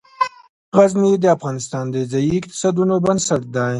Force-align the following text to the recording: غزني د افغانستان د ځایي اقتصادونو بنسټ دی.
غزني 0.75 1.13
د 1.19 1.25
افغانستان 1.35 1.85
د 1.91 1.95
ځایي 2.11 2.33
اقتصادونو 2.41 2.95
بنسټ 3.05 3.43
دی. 3.55 3.69